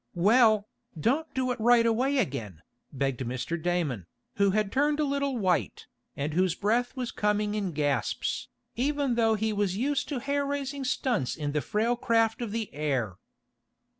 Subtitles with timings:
[0.15, 0.67] "Well,
[0.99, 3.61] don't do it right away again," begged Mr.
[3.61, 5.85] Damon, who had turned a little white,
[6.17, 10.83] and whose breath was coming in gasps, even though he was used to hair raising
[10.85, 13.17] stunts in the frail craft of the air.